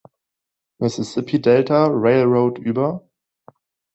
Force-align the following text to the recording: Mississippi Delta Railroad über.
Mississippi 0.79 1.37
Delta 1.39 1.85
Railroad 1.91 2.57
über. 2.57 3.07